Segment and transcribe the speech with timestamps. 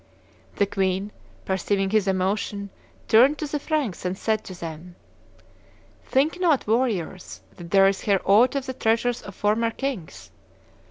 [0.55, 1.11] The queen,
[1.45, 2.71] perceiving his emotion,
[3.07, 4.95] turned to the Franks, and said to them,
[6.07, 10.31] 'Think not, warriors, that there is here aught of the treasures of former kings.